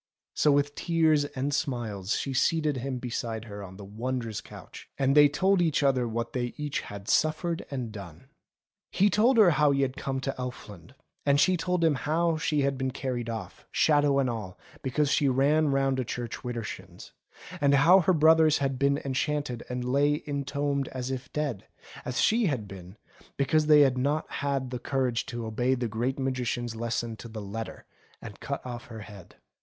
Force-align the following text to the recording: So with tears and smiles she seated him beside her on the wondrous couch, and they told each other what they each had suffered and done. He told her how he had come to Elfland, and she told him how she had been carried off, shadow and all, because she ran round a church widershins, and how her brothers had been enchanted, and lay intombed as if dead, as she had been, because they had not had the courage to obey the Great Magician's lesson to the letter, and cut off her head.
So 0.33 0.51
with 0.51 0.73
tears 0.73 1.25
and 1.25 1.53
smiles 1.53 2.15
she 2.17 2.33
seated 2.33 2.77
him 2.77 2.97
beside 2.97 3.45
her 3.45 3.63
on 3.63 3.77
the 3.77 3.85
wondrous 3.85 4.41
couch, 4.41 4.89
and 4.97 5.15
they 5.15 5.29
told 5.29 5.61
each 5.61 5.83
other 5.83 6.07
what 6.07 6.33
they 6.33 6.55
each 6.57 6.81
had 6.81 7.07
suffered 7.07 7.67
and 7.69 7.91
done. 7.91 8.27
He 8.89 9.11
told 9.11 9.37
her 9.37 9.51
how 9.51 9.69
he 9.69 9.83
had 9.83 9.95
come 9.95 10.19
to 10.21 10.33
Elfland, 10.39 10.95
and 11.23 11.39
she 11.39 11.55
told 11.55 11.83
him 11.83 11.93
how 11.93 12.37
she 12.37 12.61
had 12.61 12.79
been 12.79 12.89
carried 12.89 13.29
off, 13.29 13.67
shadow 13.71 14.17
and 14.17 14.27
all, 14.27 14.57
because 14.81 15.11
she 15.11 15.27
ran 15.29 15.67
round 15.69 15.99
a 15.99 16.03
church 16.03 16.39
widershins, 16.43 17.11
and 17.61 17.75
how 17.75 17.99
her 17.99 18.13
brothers 18.13 18.57
had 18.57 18.79
been 18.79 18.99
enchanted, 19.05 19.61
and 19.69 19.85
lay 19.85 20.21
intombed 20.25 20.87
as 20.87 21.11
if 21.11 21.31
dead, 21.31 21.67
as 22.05 22.19
she 22.19 22.47
had 22.47 22.67
been, 22.67 22.97
because 23.37 23.67
they 23.67 23.81
had 23.81 23.99
not 23.99 24.27
had 24.31 24.71
the 24.71 24.79
courage 24.79 25.27
to 25.27 25.45
obey 25.45 25.75
the 25.75 25.87
Great 25.87 26.17
Magician's 26.17 26.75
lesson 26.75 27.15
to 27.17 27.27
the 27.27 27.39
letter, 27.43 27.85
and 28.19 28.39
cut 28.39 28.65
off 28.65 28.85
her 28.87 29.01
head. 29.01 29.35